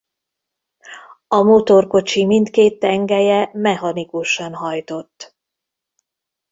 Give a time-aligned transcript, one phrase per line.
[1.27, 5.35] A motorkocsi mindkét tengelye mechanikusan hajtott.